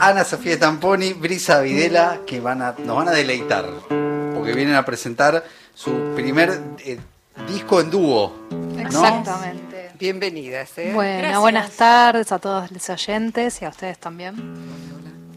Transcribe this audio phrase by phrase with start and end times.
[0.00, 4.84] Ana Sofía Tamponi, Brisa Videla, que van a, nos van a deleitar, porque vienen a
[4.84, 6.98] presentar su primer eh,
[7.48, 8.34] disco en dúo.
[8.78, 9.92] Exactamente.
[9.98, 10.76] Bienvenidas.
[10.78, 10.92] ¿eh?
[10.92, 14.34] Bueno, buenas tardes a todos los oyentes y a ustedes también.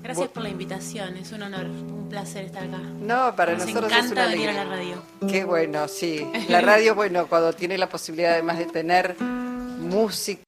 [0.04, 2.80] Gracias por la invitación, es un honor, un placer estar acá.
[2.80, 5.04] No, para Nos nosotros encanta es una venir a la radio.
[5.30, 6.28] Qué bueno, sí.
[6.50, 10.42] La radio, bueno, cuando tiene la posibilidad además de tener música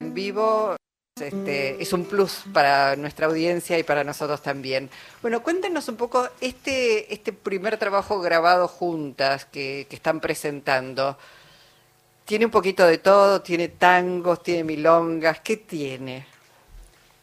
[0.00, 0.76] en vivo,
[1.20, 4.88] este, es un plus para nuestra audiencia y para nosotros también.
[5.20, 11.18] Bueno, cuéntenos un poco este, este primer trabajo grabado juntas que, que están presentando.
[12.24, 16.31] Tiene un poquito de todo, tiene tangos, tiene milongas, ¿qué tiene?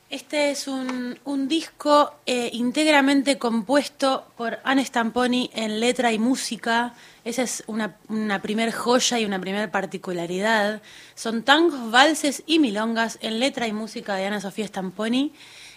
[0.09, 6.95] Este es un, disco eh, íntegramente compuesto por Anne Stamponi en letra y música.
[7.23, 10.81] Esa es una, una primer joya y una primer particularidad.
[11.13, 15.31] Son tangos, valses y milongas en letra y música de Ana Sofía Stamponi,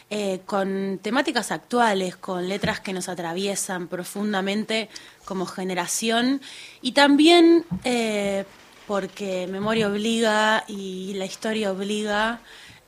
[0.08, 4.89] eh, con temáticas actuales, con letras que nos atraviesan profundamente
[5.27, 6.41] como generación
[6.80, 8.46] y también eh,
[8.86, 12.41] porque memoria obliga y la historia obliga.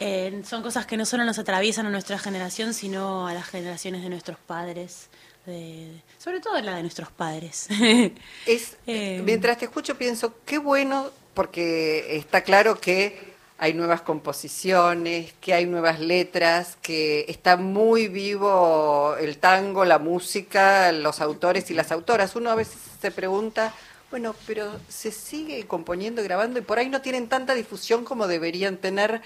[0.07, 4.03] Eh, son cosas que no solo nos atraviesan a nuestra generación, sino a las generaciones
[4.03, 5.09] de nuestros padres,
[5.47, 7.69] de- sobre todo la de nuestros padres.
[8.47, 15.33] Es, Eh, mientras te escucho pienso, qué bueno, porque está claro que hay nuevas composiciones,
[15.41, 21.75] que hay nuevas letras, que está muy vivo el tango, la música, los autores y
[21.75, 22.37] las autoras.
[22.37, 23.73] Uno a veces se pregunta,
[24.11, 28.27] bueno, pero se sigue componiendo y grabando y por ahí no tienen tanta difusión como
[28.27, 29.23] deberían tener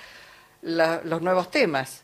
[0.62, 2.02] la- los nuevos temas.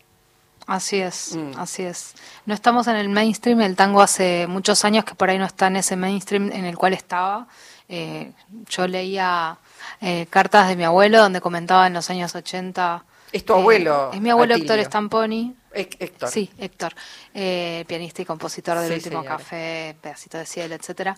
[0.66, 1.58] Así es, Mm.
[1.58, 2.14] así es.
[2.46, 5.66] No estamos en el mainstream, el tango hace muchos años que por ahí no está
[5.66, 7.46] en ese mainstream en el cual estaba.
[7.88, 8.32] Eh,
[8.70, 9.58] yo leía
[10.00, 13.04] eh, cartas de mi abuelo donde comentaba en los años 80.
[13.32, 14.72] Es tu abuelo, Es mi abuelo Atilio.
[14.72, 15.54] Héctor Stamponi.
[15.74, 16.28] Hé- Héctor.
[16.30, 16.94] Sí, Héctor,
[17.34, 19.36] eh, pianista y compositor del Sí, último señora.
[19.38, 21.16] café, Pedacito de Cielo, etcétera.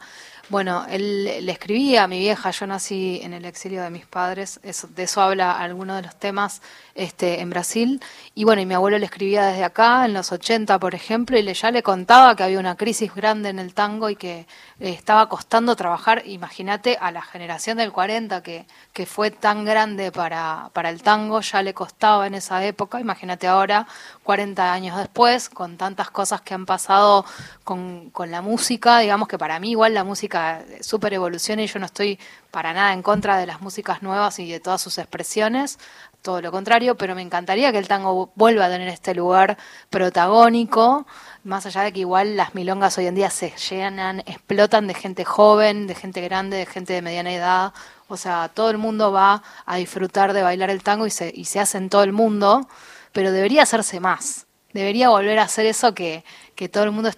[0.49, 4.61] Bueno, él le escribía a mi vieja, yo nací en el exilio de mis padres,
[4.63, 6.63] eso, de eso habla alguno de los temas
[6.95, 8.01] este, en Brasil,
[8.35, 11.43] y bueno, y mi abuelo le escribía desde acá, en los 80, por ejemplo, y
[11.43, 14.47] le, ya le contaba que había una crisis grande en el tango y que
[14.79, 20.13] le estaba costando trabajar, imagínate, a la generación del 40, que, que fue tan grande
[20.13, 23.87] para, para el tango, ya le costaba en esa época, imagínate ahora,
[24.23, 27.25] 40 años después, con tantas cosas que han pasado
[27.65, 31.79] con, con la música, digamos que para mí igual la música súper evoluciona y yo
[31.79, 32.19] no estoy
[32.51, 35.79] para nada en contra de las músicas nuevas y de todas sus expresiones,
[36.23, 39.57] todo lo contrario, pero me encantaría que el tango vuelva a tener este lugar
[39.91, 41.07] protagónico,
[41.45, 45.25] más allá de que igual las milongas hoy en día se llenan, explotan de gente
[45.25, 47.73] joven, de gente grande, de gente de mediana edad,
[48.09, 51.45] o sea, todo el mundo va a disfrutar de bailar el tango y se, y
[51.45, 52.69] se hace en todo el mundo,
[53.17, 54.45] pero debería hacerse más,
[54.75, 56.23] debería volver a hacer eso que,
[56.55, 57.11] que todo el mundo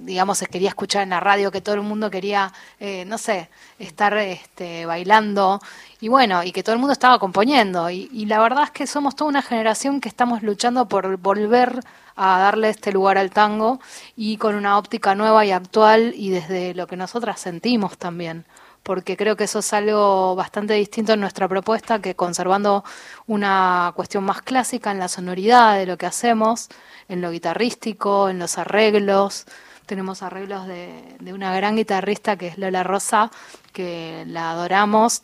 [0.00, 4.16] digamos, quería escuchar en la radio, que todo el mundo quería, eh, no sé, estar
[4.18, 5.60] este, bailando,
[6.00, 7.88] y bueno, y que todo el mundo estaba componiendo.
[7.88, 11.80] Y, y la verdad es que somos toda una generación que estamos luchando por volver
[12.16, 13.80] a darle este lugar al tango
[14.16, 18.44] y con una óptica nueva y actual y desde lo que nosotras sentimos también
[18.82, 22.84] porque creo que eso es algo bastante distinto en nuestra propuesta que conservando
[23.26, 26.68] una cuestión más clásica en la sonoridad de lo que hacemos,
[27.08, 29.46] en lo guitarrístico, en los arreglos.
[29.86, 33.30] Tenemos arreglos de, una gran guitarrista que es Lola Rosa,
[33.72, 35.22] que la adoramos,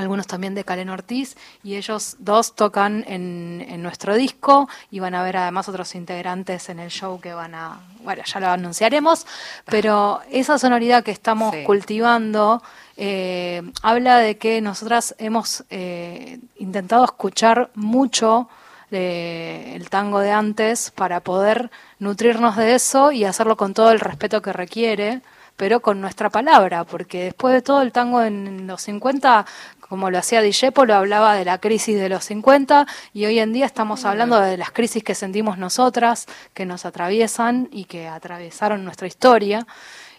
[0.00, 5.14] algunos también de Calen Ortiz, y ellos dos tocan en, en nuestro disco y van
[5.14, 9.26] a ver además otros integrantes en el show que van a, bueno, ya lo anunciaremos,
[9.66, 11.64] pero esa sonoridad que estamos Sí.
[11.64, 12.62] cultivando
[12.96, 18.48] eh, habla de que nosotras hemos eh, intentado escuchar mucho
[18.90, 24.00] eh, el tango de antes para poder nutrirnos de eso y hacerlo con todo el
[24.00, 25.20] respeto que requiere,
[25.56, 29.46] pero con nuestra palabra, porque después de todo el tango en los 50,
[29.90, 33.66] como lo hacía Dijépolo, hablaba de la crisis de los 50 y hoy en día
[33.66, 39.08] estamos hablando de las crisis que sentimos nosotras, que nos atraviesan y que atravesaron nuestra
[39.08, 39.66] historia.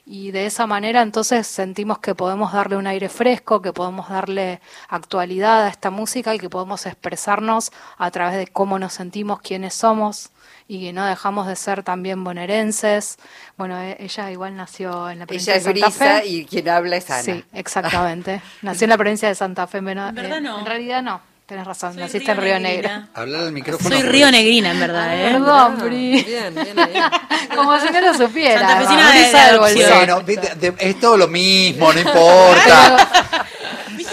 [0.06, 4.60] Y de esa manera entonces sentimos que podemos darle un aire fresco, que podemos darle
[4.90, 9.74] actualidad a esta música y que podemos expresarnos a través de cómo nos sentimos, quiénes
[9.74, 10.32] somos
[10.74, 13.18] y que no dejamos de ser también bonaerenses.
[13.58, 16.28] Bueno, e- ella igual nació en la provincia Ella es de Santa Brisa Fe.
[16.28, 17.24] y quien habla es Ana.
[17.24, 18.42] Sí, exactamente.
[18.62, 19.80] Nació en la provincia de Santa Fe.
[19.80, 20.60] En verdad eh, no.
[20.60, 22.60] En realidad no, tenés razón, Soy naciste en Río.
[22.60, 22.90] Negro.
[23.14, 23.90] Hablar al micrófono.
[23.90, 25.32] Soy Río Negrina, en verdad, ¿eh?
[25.34, 26.24] Perdón, Bri.
[26.24, 26.94] Bien, bien ahí.
[27.54, 28.68] Como si no lo supiera.
[28.84, 29.12] Santafesina
[30.24, 33.10] de- de de- es todo lo mismo, no importa.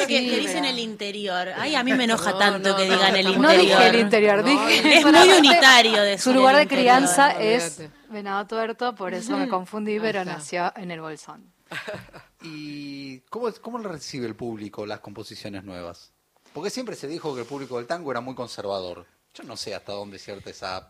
[0.08, 1.49] Que, que dicen el interior.
[1.56, 3.40] Ay, a mí me enoja No, tanto no, que digan el interior.
[3.40, 7.82] No dije el interior, No, dije es muy unitario decir Su lugar de crianza es
[8.08, 11.52] Venado Tuerto, por eso me confundí, pero nació en el Bolsón.
[12.43, 16.12] ¿Y cómo, cómo lo recibe el público las composiciones nuevas?
[16.52, 19.06] Porque siempre se dijo que el público del tango era muy conservador.
[19.34, 20.88] Yo no sé hasta dónde es cierta esa,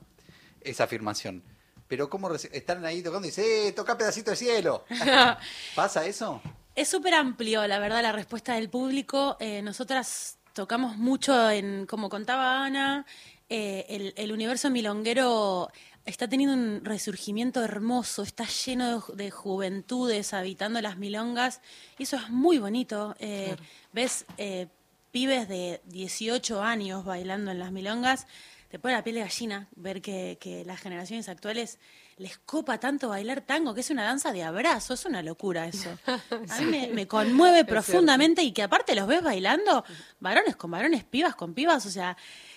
[0.61, 1.43] esa afirmación.
[1.89, 4.85] Pero ¿cómo están ahí tocando y dicen, ¡eh, toca pedacito de cielo!
[5.75, 6.41] ¿Pasa eso?
[6.79, 9.37] Es súper amplio, la verdad, la respuesta del público.
[9.41, 13.05] Eh, nosotras tocamos mucho en, como contaba Ana,
[13.49, 15.73] eh, el, el universo milonguero
[16.05, 21.63] está teniendo un resurgimiento hermoso, está lleno de, de juventudes habitando las milongas,
[21.99, 23.17] y eso es muy bonito.
[23.19, 23.57] Eh,
[23.93, 24.69] Ves eh,
[25.11, 28.29] pibes de 18 años bailando en las milongas,
[28.71, 31.81] te pone la piel de gallina ver que, que las generaciones actuales
[32.19, 35.91] les copa tanto bailar tango, que es una danza de abrazo, es una locura eso.
[36.51, 39.85] A mí me, me conmueve profundamente y que aparte los ves bailando,
[40.21, 42.17] varones con varones, pibas con pibas, o sea,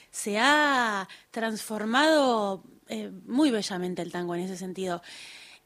[0.10, 5.02] se ha transformado eh, muy bellamente el tango en ese sentido.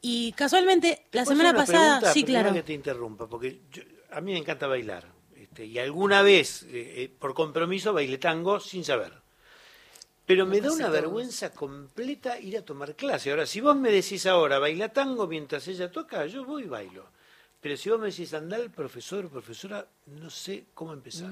[0.02, 2.14] Y casualmente, la ¿Puedo semana una pasada, pregunta?
[2.14, 2.54] sí, claro.
[2.54, 3.82] que te interrumpa, porque yo-
[4.12, 5.14] a mí me encanta bailar.
[5.36, 9.14] este, y alguna vez, eh, eh, por compromiso, bailé tango sin saber.
[10.26, 13.30] Pero me da una vergüenza completa ir a tomar clase.
[13.30, 17.06] Ahora, si vos me decís ahora, baila tango mientras ella toca, yo voy y bailo.
[17.62, 21.32] Pero si vos me decís, anda el profesor, profesora, no sé cómo empezar.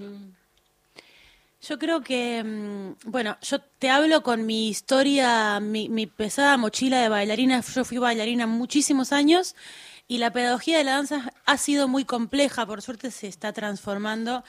[1.61, 7.01] Yo creo que, mm, bueno, yo te hablo con mi historia, mi, mi pesada mochila
[7.01, 7.61] de bailarina.
[7.61, 9.55] Yo fui bailarina muchísimos años
[10.07, 14.43] y la pedagogía de la danza ha sido muy compleja, por suerte se está transformando.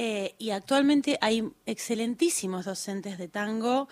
[0.00, 3.88] Eh, y actualmente hay excelentísimos docentes de tango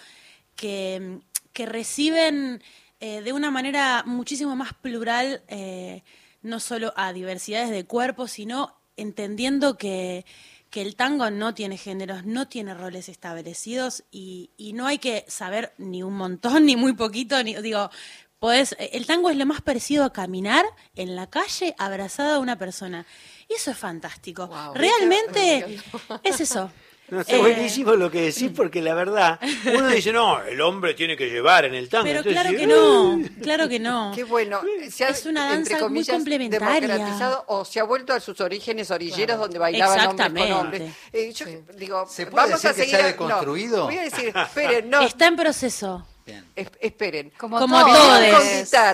[0.54, 1.18] que,
[1.52, 2.62] que reciben
[3.00, 6.04] eh, de una manera muchísimo más plural, eh,
[6.42, 10.24] no solo a diversidades de cuerpos, sino entendiendo que,
[10.70, 15.24] que el tango no tiene géneros, no tiene roles establecidos y, y no hay que
[15.26, 17.90] saber ni un montón, ni muy poquito, ni digo,
[18.38, 20.64] podés, el tango es lo más parecido a caminar
[20.94, 23.06] en la calle abrazada a una persona.
[23.48, 24.46] Y eso es fantástico.
[24.46, 24.74] Wow.
[24.74, 25.78] Realmente
[26.22, 26.70] es eso.
[27.08, 29.38] No, está Eh, buenísimo lo que decís, porque la verdad,
[29.72, 32.02] uno dice, no, el hombre tiene que llevar en el tango.
[32.04, 34.10] Pero Entonces, claro que "Eh, no, claro que no.
[34.12, 34.60] Qué bueno.
[34.90, 36.80] Se ha, Es una danza entre muy comillas, complementaria.
[36.80, 40.52] democratizado o se ha vuelto a sus orígenes orilleros donde bailaban hombres con Exactamente.
[40.82, 40.92] hombres.
[41.12, 41.46] Eh, yo
[41.76, 43.76] digo, ¿Se puede vamos decir a que seguir se ha deconstruido?
[43.78, 46.04] No, voy a decir, esperen, no, Está en proceso.
[46.26, 46.44] Bien.
[46.56, 47.30] es- esperen.
[47.38, 48.20] Como, Como todos.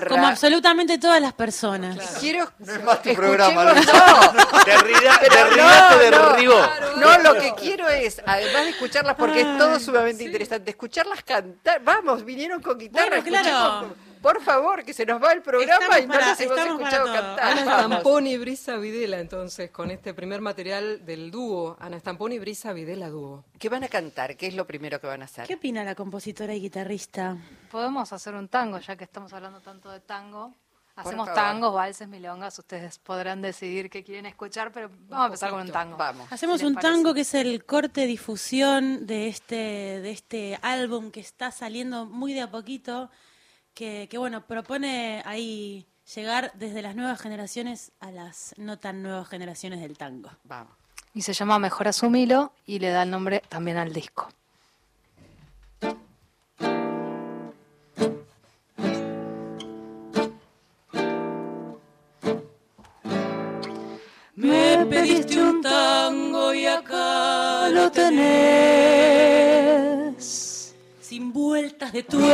[0.07, 1.97] Como absolutamente todas las personas.
[2.19, 6.29] Quiero No es más tu programa, no, Derrida, Pero Derrida te no, no.
[6.29, 6.61] derribó.
[6.97, 11.81] No, lo que quiero es, además de escucharlas, porque es todo sumamente interesante, escucharlas cantar.
[11.83, 13.19] Vamos, vinieron con guitarra.
[13.19, 13.95] Bueno, claro.
[14.23, 17.05] Por favor, que se nos va el programa Estamos y no para- las hemos escuchado
[17.13, 17.39] cantar.
[17.57, 17.61] Ana.
[17.65, 21.75] Stamponi y Brisa Videla, entonces, con este primer material del dúo.
[21.79, 23.43] Ana Stamponi y Brisa Videla dúo.
[23.59, 24.35] ¿Qué van a cantar?
[24.37, 25.45] ¿Qué es lo primero que van a hacer?
[25.45, 27.37] ¿Qué opina la compositora y guitarrista?
[27.69, 30.53] Podemos hacer un tango, ya que estamos hablando tanto de tango.
[30.95, 32.57] Hacemos tangos, valses, milongas.
[32.59, 35.97] Ustedes podrán decidir qué quieren escuchar, pero vamos a empezar con un tango.
[35.97, 36.31] Vamos.
[36.31, 36.93] Hacemos ¿Les un parece?
[36.93, 42.33] tango que es el corte difusión de este, de este álbum que está saliendo muy
[42.33, 43.09] de a poquito,
[43.73, 49.27] que, que bueno, propone ahí llegar desde las nuevas generaciones a las no tan nuevas
[49.27, 50.29] generaciones del tango.
[50.43, 50.73] Vamos.
[51.13, 54.29] Y se llama Mejor Asumilo y le da el nombre también al disco.
[64.35, 68.33] Me pediste un tango y acá lo tenés.
[70.99, 72.32] Sin vueltas de tuerca,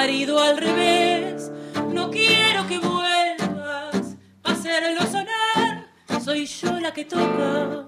[0.00, 1.52] parido al revés.
[1.92, 5.88] No quiero que vuelvas a hacerlo sonar.
[6.24, 7.84] Soy yo la que toca,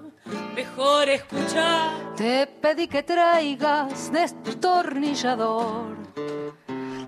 [0.55, 2.13] mejor escuchar.
[2.15, 5.97] Te pedí que traigas destornillador,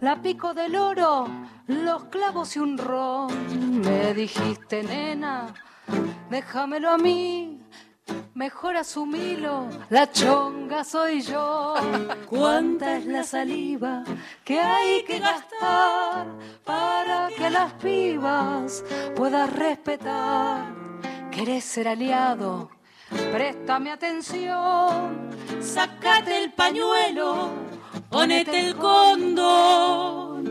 [0.02, 1.28] la pico del oro,
[1.68, 3.82] los clavos y un ron.
[3.82, 5.54] Me dijiste, nena,
[6.32, 7.60] déjamelo a mí,
[8.34, 11.76] mejor asumilo, la chonga soy yo.
[12.30, 14.04] ¿Cuánta es la saliva
[14.44, 16.28] que hay que gastar
[16.64, 18.84] para que a las pibas
[19.16, 20.74] puedas respetar?
[21.32, 22.70] ¿Querés ser aliado?
[23.32, 25.30] Préstame atención,
[25.62, 27.50] Sácate el pañuelo,
[28.10, 30.50] ponete el condón.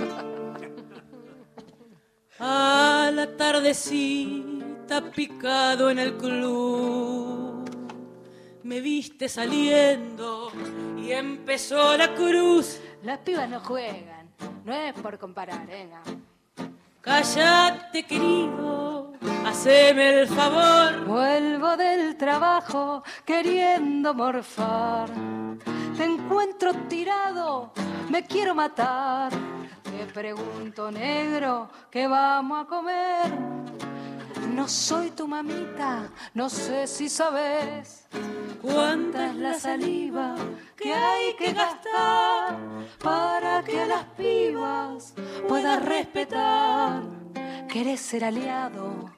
[2.39, 7.44] A la tardecita picado en el club,
[8.65, 10.51] me viste saliendo
[10.97, 12.81] y empezó la cruz.
[13.03, 14.31] Las pibas no juegan,
[14.65, 15.87] no es por comparar, ¿eh?
[15.91, 16.65] No.
[17.03, 19.13] Cállate, querido,
[19.45, 21.05] haceme el favor.
[21.05, 25.11] Vuelvo del trabajo queriendo morfar.
[25.95, 27.73] Te encuentro tirado,
[28.09, 29.31] me quiero matar.
[29.83, 33.94] Te pregunto, negro, ¿qué vamos a comer?
[34.55, 38.07] No soy tu mamita, no sé si sabes
[38.63, 40.37] cuánta es la saliva
[40.77, 42.57] que hay que gastar
[43.03, 45.13] para que las pibas
[45.49, 47.03] puedas respetar.
[47.69, 49.11] ¿Querés ser aliado?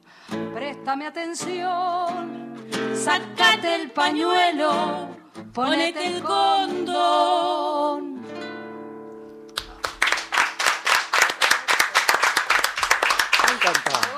[0.55, 2.57] Préstame atención.
[2.95, 5.11] Sácate el pañuelo,
[5.53, 8.23] ponete el condón.
[13.45, 14.16] Me encanta.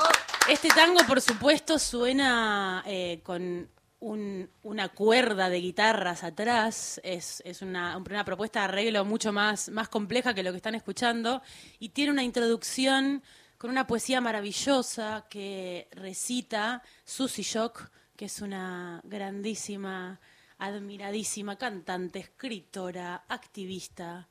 [0.49, 3.69] Este tango, por supuesto, suena eh, con
[4.01, 7.01] un- una cuerda de guitarras atrás.
[7.05, 11.43] Es, una propuesta de arreglo mucho más, más compleja que lo que están escuchando.
[11.79, 13.23] Y tiene una introducción
[13.59, 20.21] con una poesía maravillosa que recita Susie Shock, que es una grandísima,
[20.59, 24.29] admiradísima cantante, escritora, activista,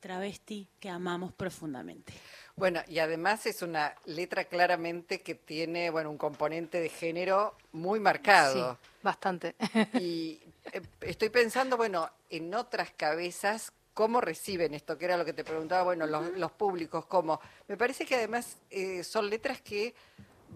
[0.00, 2.12] travesti que amamos profundamente.
[2.56, 8.00] Bueno, y además es una letra claramente que tiene, bueno, un componente de género muy
[8.00, 8.72] marcado.
[8.74, 9.54] Sí, bastante.
[9.94, 10.40] Y
[10.72, 15.44] eh, estoy pensando, bueno, en otras cabezas, cómo reciben esto, que era lo que te
[15.44, 17.40] preguntaba, bueno, los, los públicos, cómo.
[17.68, 19.94] Me parece que además eh, son letras que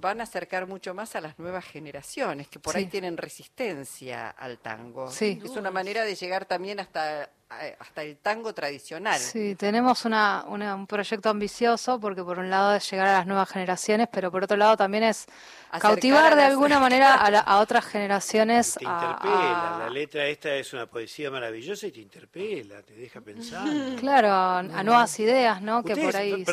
[0.01, 4.59] van a acercar mucho más a las nuevas generaciones, que por ahí tienen resistencia al
[4.59, 5.11] tango.
[5.11, 5.41] Sí.
[5.45, 7.31] Es una manera de llegar también hasta,
[7.79, 9.19] hasta el tango tradicional.
[9.19, 13.27] Sí, tenemos una, una- un proyecto ambicioso porque por un lado es llegar a las
[13.27, 15.27] nuevas generaciones, pero por otro lado también es
[15.71, 18.75] Acercar cautivar de las- alguna manera a, la- a otras generaciones.
[18.75, 23.21] Te interpela, a- la letra esta es una poesía maravillosa y te interpela, te deja
[23.21, 23.97] pensando.
[24.01, 25.83] claro, a, a nuevas ideas, ¿no?
[25.83, 26.45] Que Ustedes, por ahí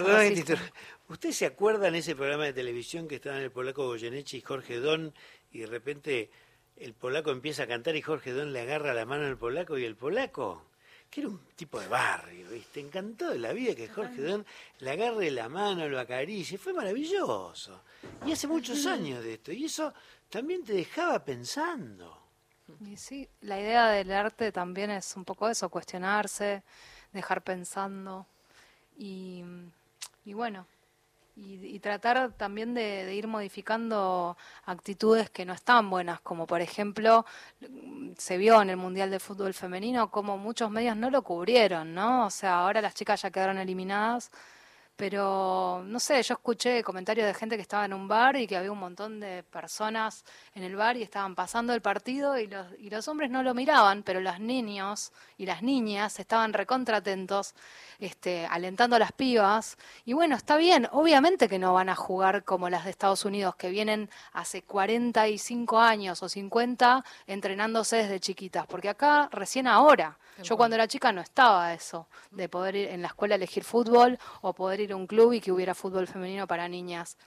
[1.11, 5.13] ¿Ustedes se acuerdan ese programa de televisión que estaban el polaco Goyeneche y Jorge Don
[5.51, 6.31] y de repente
[6.77, 9.83] el polaco empieza a cantar y Jorge Don le agarra la mano al polaco y
[9.83, 10.67] el polaco,
[11.09, 12.79] que era un tipo de barrio, ¿viste?
[12.79, 14.45] Encantado de la vida que Jorge Don
[14.79, 17.83] le agarre la mano, lo acaricie, fue maravilloso.
[18.25, 19.93] Y hace muchos años de esto y eso
[20.29, 22.17] también te dejaba pensando.
[22.89, 26.63] Y sí, la idea del arte también es un poco eso, cuestionarse,
[27.11, 28.25] dejar pensando
[28.97, 29.43] y,
[30.23, 30.65] y bueno,
[31.35, 36.61] y, y tratar también de, de ir modificando actitudes que no están buenas, como por
[36.61, 37.25] ejemplo
[38.17, 42.25] se vio en el Mundial de Fútbol Femenino como muchos medios no lo cubrieron, ¿no?
[42.27, 44.31] O sea, ahora las chicas ya quedaron eliminadas.
[45.01, 48.55] Pero, no sé, yo escuché comentarios de gente que estaba en un bar y que
[48.55, 52.67] había un montón de personas en el bar y estaban pasando el partido y los,
[52.77, 57.55] y los hombres no lo miraban, pero los niños y las niñas estaban recontra atentos,
[57.97, 59.75] este, alentando a las pibas.
[60.05, 63.55] Y bueno, está bien, obviamente que no van a jugar como las de Estados Unidos,
[63.55, 70.19] que vienen hace 45 años o 50 entrenándose desde chiquitas, porque acá recién ahora.
[70.43, 73.63] Yo cuando era chica no estaba eso, de poder ir en la escuela a elegir
[73.63, 77.17] fútbol o poder ir a un club y que hubiera fútbol femenino para niñas.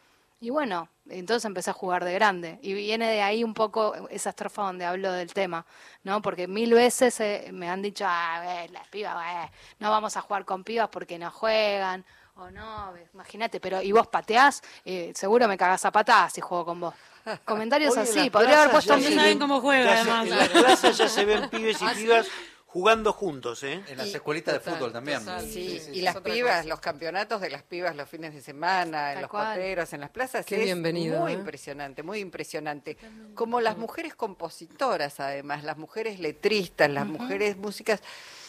[0.40, 2.58] Y bueno, entonces empecé a jugar de grande.
[2.60, 5.64] Y viene de ahí un poco esa estrofa donde hablo del tema,
[6.02, 6.20] ¿no?
[6.20, 10.20] Porque mil veces eh, me han dicho, ah, eh, las pibas, eh, no vamos a
[10.20, 12.04] jugar con pibas porque no juegan.
[12.36, 16.64] O no, imagínate, pero y vos pateás, eh, seguro me cagás a patadas si juego
[16.64, 16.94] con vos.
[17.44, 19.14] Comentarios Hoy así, podría haber puesto mil.
[19.14, 20.26] saben cómo juega, además.
[20.26, 22.26] En las plazas ya se ven pibes y pibas
[22.74, 23.80] jugando juntos, ¿eh?
[23.86, 25.20] En las Y- escuelitas de fútbol también.
[25.20, 25.42] total.
[25.42, 26.68] Sí, Sí, y sí, las pibas, cosa.
[26.68, 29.46] los campeonatos de las pibas los fines de semana, en Tal los cual.
[29.46, 31.34] pateros, en las plazas, Qué es bienvenido, muy ¿eh?
[31.36, 32.96] impresionante, muy impresionante.
[33.36, 38.02] Como las mujeres compositoras, además, las mujeres letristas, las mujeres músicas,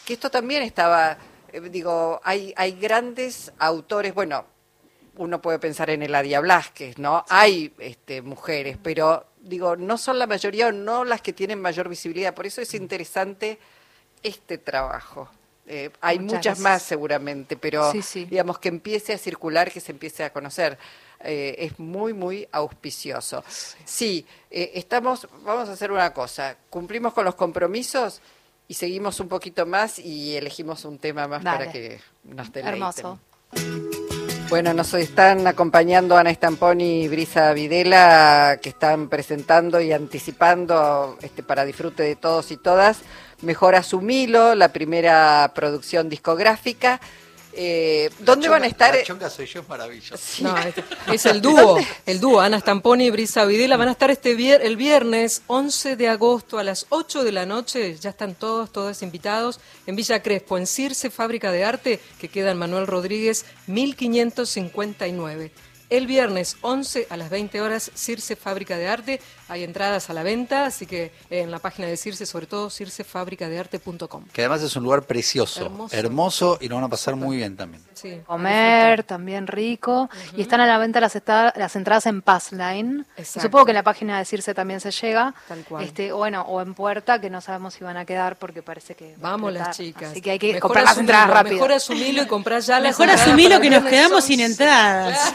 [0.06, 1.20] que esto también estaba,
[1.54, 4.48] eh, digo, hay, hay grandes autores, bueno,
[5.18, 7.24] uno puede pensar en Eladia Blasquez, ¿no?
[7.30, 11.90] Hay este, mujeres, pero digo, no son la mayoría o no las que tienen mayor
[11.90, 13.60] visibilidad, por eso es interesante
[14.28, 15.30] este trabajo.
[15.68, 18.26] Eh, hay Muchas más seguramente, pero Sí, sí.
[18.26, 20.78] digamos que empiece a circular, que se empiece a conocer.
[21.22, 23.44] Eh, es muy, muy auspicioso.
[23.84, 28.22] Sí, eh, estamos, vamos a hacer una cosa, cumplimos con los compromisos
[28.68, 31.58] y seguimos un poquito más y elegimos un tema más Dale.
[31.58, 32.74] para que nos deleiten.
[32.74, 33.20] Hermoso.
[34.48, 41.42] Bueno, nos están acompañando Ana Stamponi y Brisa Videla, que están presentando y anticipando este,
[41.42, 43.00] para disfrute de todos y todas.
[43.42, 47.02] Mejor Asumilo, la primera producción discográfica.
[47.58, 48.94] Eh, ¿Dónde van a estar?
[48.94, 50.44] La chonga soy yo, es maravilloso.
[50.44, 50.76] No, es,
[51.14, 54.60] es el dúo, el dúo, Ana Stamponi y Brisa Videla van a estar este vier-
[54.62, 59.02] el viernes 11 de agosto a las 8 de la noche, ya están todos, todos
[59.04, 65.52] invitados, en Villa Crespo, en Circe Fábrica de Arte, que queda en Manuel Rodríguez, 1559.
[65.92, 69.22] el viernes 11 a las 20 horas, Circe Fábrica de Arte.
[69.48, 74.26] Hay entradas a la venta, así que en la página de Circe, sobre todo circefabricadearte.com.
[74.34, 75.96] Que además es un lugar precioso, Hermoso.
[75.96, 77.84] hermoso, y lo van a pasar muy bien también.
[77.94, 80.10] Sí, comer, también rico.
[80.36, 81.16] Y están a la venta las,
[81.56, 83.06] las entradas en Passline.
[83.18, 83.42] Exacto.
[83.48, 85.34] supongo que en la página de Circe también se llega.
[85.48, 85.84] Tal cual.
[85.84, 89.16] Este, bueno, o en Puerta, que no sabemos si van a quedar porque parece que.
[89.18, 90.12] Vamos las chicas.
[90.12, 91.56] Así que hay que Mejor comprar las asumilo, entradas rápido.
[91.56, 94.28] Mejor asumilo y comprar ya las Mejor entradas asumilo para que nos quedamos 11.
[94.28, 95.34] sin entradas.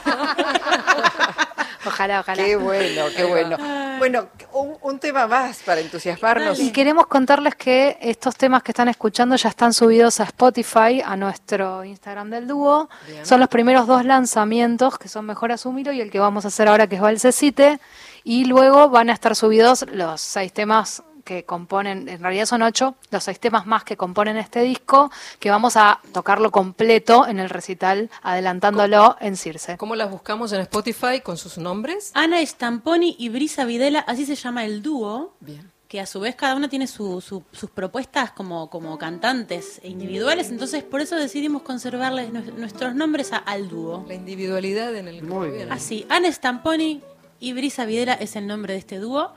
[1.92, 2.44] Ojalá, ojalá.
[2.44, 3.56] Qué bueno, qué bueno.
[3.98, 6.58] Bueno, un, un tema más para entusiasmarnos.
[6.58, 11.16] Y queremos contarles que estos temas que están escuchando ya están subidos a Spotify, a
[11.16, 12.88] nuestro Instagram del dúo.
[13.22, 16.68] Son los primeros dos lanzamientos que son Mejor Asumilo y el que vamos a hacer
[16.68, 17.80] ahora que es Valsecite.
[18.24, 22.94] Y luego van a estar subidos los seis temas que componen, en realidad son ocho,
[23.10, 27.50] los seis temas más que componen este disco, que vamos a tocarlo completo en el
[27.50, 29.76] recital, adelantándolo en Circe.
[29.76, 32.10] ¿Cómo las buscamos en Spotify con sus nombres?
[32.14, 35.34] Ana Stamponi y Brisa Videla, así se llama el dúo.
[35.40, 35.70] Bien.
[35.90, 40.48] que a su vez cada una tiene su- su- sus propuestas como, como cantantes individuales,
[40.48, 44.04] entonces por eso decidimos conservarles nue- nuestros nombres a- al dúo.
[44.06, 45.72] La individualidad en el Muy bien.
[45.72, 47.00] Así, Ana Stamponi
[47.40, 49.32] y Brisa Videla es el nombre de este dúo.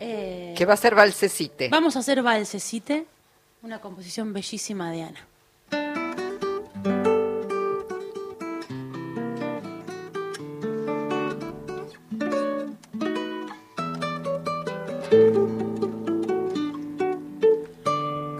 [0.00, 1.68] Eh, Que va a ser Valsecite.
[1.68, 3.06] Vamos a hacer Valsecite,
[3.62, 5.26] una composición bellísima de Ana.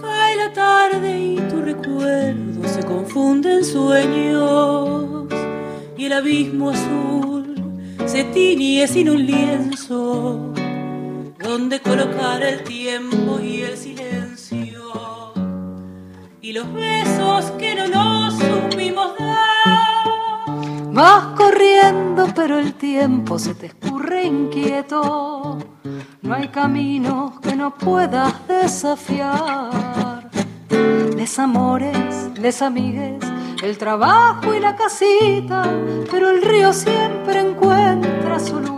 [0.00, 5.26] Cae la tarde y tu recuerdo se confunde en sueños
[5.96, 7.54] y el abismo azul
[8.06, 10.52] se tiñe sin un lienzo
[11.58, 15.32] donde colocar el tiempo y el silencio
[16.42, 20.92] y los besos que no nos supimos dar.
[20.92, 25.56] Vas corriendo, pero el tiempo se te escurre inquieto.
[26.20, 30.30] No hay caminos que no puedas desafiar.
[31.16, 33.24] Desamores, desamigues,
[33.62, 35.64] el trabajo y la casita,
[36.10, 38.76] pero el río siempre encuentra su lugar.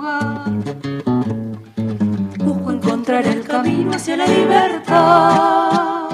[3.08, 6.10] Encontrar el camino hacia la libertad.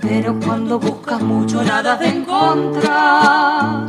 [0.00, 3.88] Pero cuando buscas mucho nada de encontrar.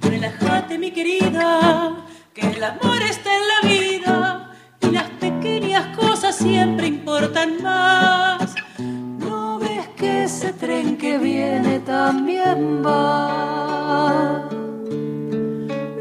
[0.00, 1.96] Relájate, mi querida,
[2.32, 8.54] que el amor está en la vida y las pequeñas cosas siempre importan más.
[8.78, 14.48] No ves que ese tren que viene también va.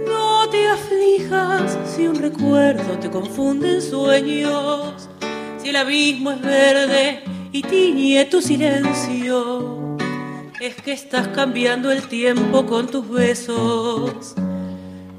[0.08, 5.03] No te aflijas si un recuerdo te confunde en sueños,
[5.64, 7.24] si el abismo es verde
[7.54, 9.98] y tiñe tu silencio.
[10.60, 14.36] Es que estás cambiando el tiempo con tus besos,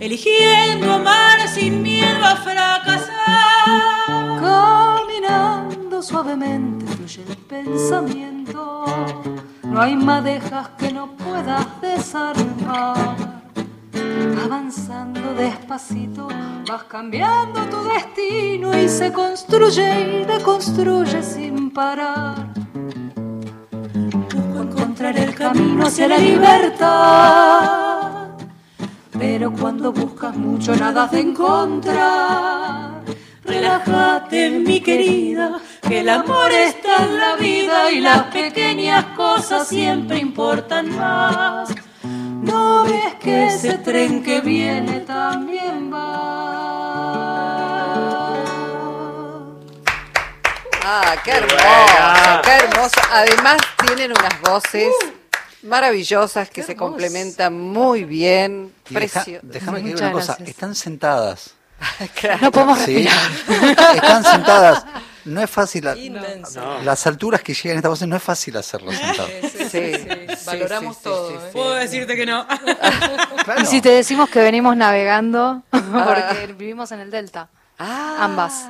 [0.00, 3.09] eligiendo amar sin miedo a fracasar.
[4.40, 8.85] Caminando suavemente fluye el pensamiento.
[9.62, 13.43] No hay madejas que no puedas desarmar.
[14.44, 16.28] Avanzando despacito,
[16.68, 22.52] vas cambiando tu destino y se construye y deconstruye sin parar.
[23.94, 27.44] Busco encontrar el camino hacia la libertad.
[29.18, 33.02] Pero cuando buscas mucho nada de encontrar.
[33.44, 40.18] Relájate, mi querida, que el amor está en la vida y las pequeñas cosas siempre
[40.18, 41.74] importan más.
[42.44, 46.35] No ves que ese tren que viene también va.
[50.87, 53.00] Ah, qué hermoso, qué hermoso.
[53.12, 54.92] Además tienen unas voces
[55.62, 58.72] maravillosas que se complementan muy bien.
[58.92, 60.48] Precio- déjame que diga una cosa, gracias.
[60.48, 61.54] están sentadas.
[62.20, 62.38] Claro.
[62.42, 63.07] No podemos ¿sí?
[63.94, 64.85] están sentadas.
[65.24, 65.85] No es fácil.
[66.54, 66.83] No.
[66.83, 68.57] Las alturas que llegan a esta voz no es fácil
[69.40, 69.68] sí, Sí, sí.
[69.70, 71.28] sí, Valoramos sí, sí, todo.
[71.30, 71.38] sí, ¿eh?
[71.46, 71.50] sí.
[71.52, 72.46] Puedo decirte que no.
[73.44, 73.61] Claro.
[73.62, 78.16] Y si te decimos que venimos navegando, porque vivimos en el Delta, Ah.
[78.20, 78.66] ambas.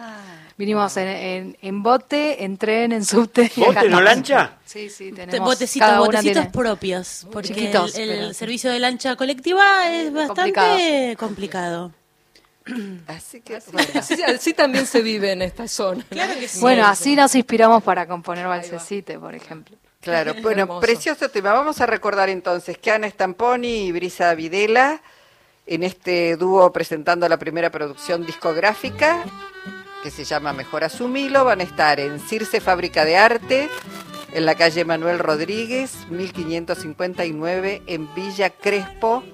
[0.56, 3.50] Vinimos en, en, en bote, en tren, en subte.
[3.56, 4.52] ¿Bote, no lancha?
[4.64, 5.48] Sí, sí, Te- tenemos.
[5.48, 9.90] botecitos, cada una botecitos tiene- propios, porque chiquitos, el, el pero- servicio de lancha colectiva
[9.92, 11.92] es bastante complicado.
[13.08, 13.88] Así que, bueno.
[13.94, 16.04] Así, así también se vive en esta zona.
[16.08, 16.60] Claro que sí.
[16.60, 19.76] Bueno, así nos inspiramos para componer Valsecite, por ejemplo.
[20.04, 21.52] Claro, bueno, precioso tema.
[21.52, 25.00] Vamos a recordar entonces que Ana Stamponi y Brisa Videla,
[25.66, 29.24] en este dúo presentando la primera producción discográfica,
[30.02, 33.70] que se llama Mejor Asumilo, van a estar en Circe Fábrica de Arte,
[34.34, 39.24] en la calle Manuel Rodríguez, 1559, en Villa Crespo,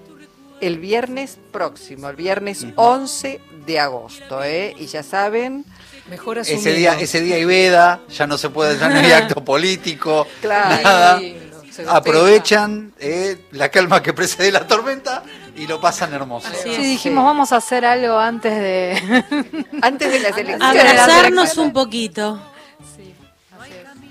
[0.61, 4.75] el viernes próximo, el viernes 11 de agosto, ¿eh?
[4.79, 5.65] Y ya saben,
[6.11, 9.45] Mejor Ese día, ese día hay veda, ya no se puede, ya no hay acto
[9.45, 10.83] político, Claro.
[10.83, 11.21] nada.
[11.89, 15.23] Aprovechan eh, la calma que precede la tormenta
[15.57, 16.49] y lo pasan hermoso.
[16.49, 19.25] Así Sí, dijimos, vamos a hacer algo antes de...
[19.81, 20.61] antes de las elecciones.
[20.63, 22.43] Abrazarnos un poquito.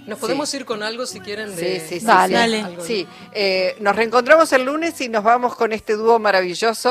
[0.09, 1.79] Nos podemos ir con algo si quieren de...
[1.79, 2.05] Sí, sí, sí.
[2.05, 2.65] Dale.
[2.81, 3.03] sí.
[3.05, 3.07] Dale.
[3.33, 6.89] eh, nos reencontramos el lunes y nos vamos con este dúo maravilloso.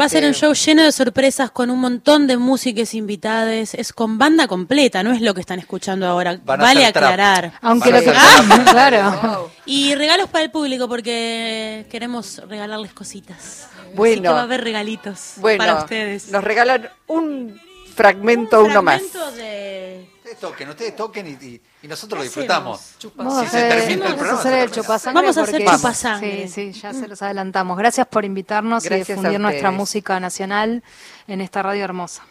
[0.00, 3.74] Va a ser este, un show lleno de sorpresas con un montón de músicos invitados.
[3.74, 6.38] Es con banda completa, no es lo que están escuchando ahora.
[6.44, 6.96] Van a vale trap.
[6.96, 7.52] aclarar.
[7.60, 8.16] Aunque Van lo que...
[8.18, 9.50] hacer claro.
[9.66, 13.36] Y regalos para el público porque queremos regalarles cositas.
[13.66, 14.32] Así que Bueno.
[14.32, 16.28] va a haber regalitos Bueno, para ustedes.
[16.30, 17.60] nos regalan un
[17.94, 19.02] fragmento, Un uno más.
[19.02, 20.06] fragmento de...
[20.26, 22.96] Ustedes toquen, ustedes toquen y, y- y nosotros lo ¿Qué disfrutamos.
[23.14, 24.82] Vamos a se hacer, termina el vamos a programa, hacer se el termina.
[24.82, 25.14] chupasangre.
[25.22, 26.48] Vamos a hacer porque- chupasangre.
[26.48, 27.78] Sí, sí, ya se los adelantamos.
[27.78, 29.78] Gracias por invitarnos Gracias y difundir nuestra ustedes.
[29.78, 30.82] música nacional
[31.28, 32.24] en esta radio hermosa.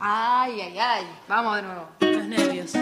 [0.00, 1.06] Ay, ay, ay.
[1.28, 1.88] Vamos de nuevo.
[2.00, 2.72] Los nervios.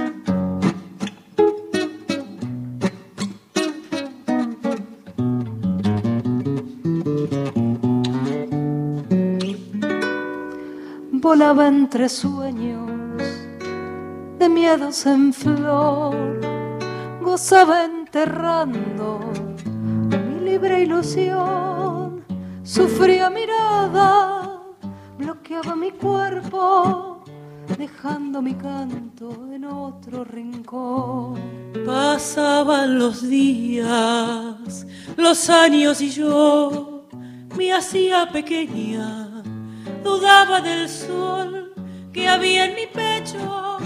[11.30, 12.90] Volaba entre sueños
[14.36, 16.40] de miedos en flor,
[17.22, 19.20] gozaba enterrando
[20.08, 22.24] mi libre ilusión,
[22.64, 24.60] sufría mirada,
[25.18, 27.22] bloqueaba mi cuerpo,
[27.78, 31.34] dejando mi canto en otro rincón.
[31.86, 34.84] Pasaban los días,
[35.16, 37.06] los años y yo
[37.56, 39.29] me hacía pequeña,
[40.02, 41.74] dudaba del sol
[42.12, 43.78] que había en mi pecho,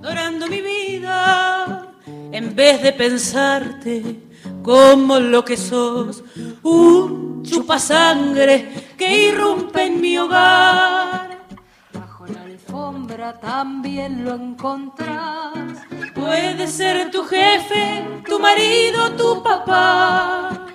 [0.00, 1.88] dorando mi vida,
[2.32, 4.20] en vez de pensarte
[4.62, 6.22] como lo que sos,
[6.62, 11.46] un chupasangre que irrumpe en mi hogar.
[11.92, 15.78] Bajo la alfombra también lo encontrás.
[16.14, 20.66] Puede ser tu jefe, tu marido, tu papá.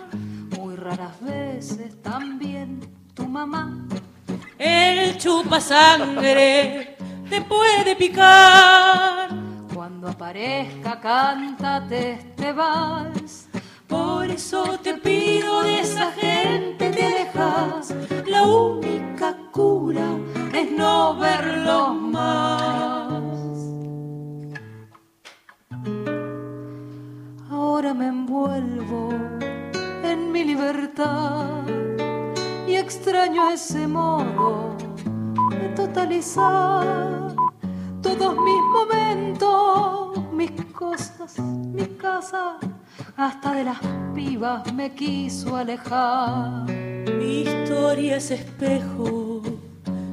[0.57, 2.79] Muy raras veces también
[3.13, 3.87] tu mamá.
[4.59, 6.97] El chupa sangre
[7.29, 9.29] te puede picar.
[9.73, 13.47] Cuando aparezca, cántate este vals.
[13.87, 17.93] Por eso te pido de esa gente te alejas.
[18.25, 20.07] La única cura
[20.53, 23.23] es no verlos más.
[27.51, 29.09] Ahora me envuelvo
[30.03, 31.66] en mi libertad
[32.87, 34.73] extraño ese modo
[35.49, 37.35] de totalizar
[38.01, 42.57] todos mis momentos, mis cosas, mi casa,
[43.17, 43.79] hasta de las
[44.15, 46.63] pibas me quiso alejar.
[47.19, 49.41] Mi historia es espejo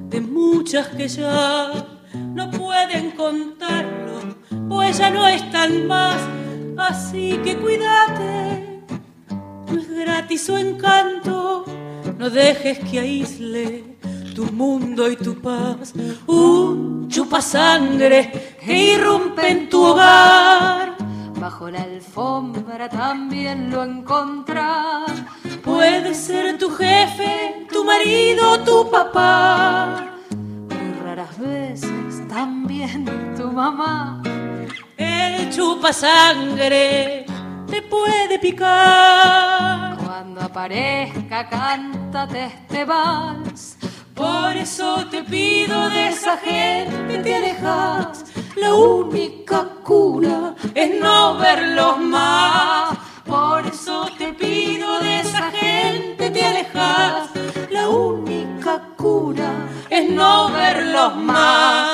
[0.08, 1.70] de muchas que ya
[2.12, 4.18] no pueden contarlo,
[4.68, 6.20] pues ya no están más.
[6.76, 8.82] Así que cuídate,
[9.70, 11.64] no es gratis su encanto,
[12.18, 13.84] no dejes que aísle
[14.34, 15.92] tu mundo y tu paz.
[16.26, 20.96] Un chupasangre que irrumpe en tu hogar.
[21.40, 25.12] Bajo la alfombra también lo encontrás.
[25.62, 30.06] Puede ser tu jefe, tu marido, tu papá.
[30.30, 33.04] Muy raras veces también
[33.36, 34.22] tu mamá.
[34.96, 37.26] El chupasangre
[37.70, 39.83] te puede picar
[40.34, 43.76] cuando aparezca cántate este vals.
[44.14, 48.24] Por eso te pido de esa gente te alejas.
[48.56, 52.98] La única cura es no verlos más.
[53.24, 57.30] Por eso te pido de esa gente te alejas.
[57.70, 59.52] La única cura
[59.88, 61.93] es no verlos más.